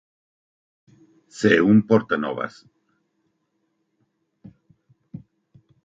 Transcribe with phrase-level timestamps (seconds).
[1.41, 2.59] Ser un portanoves.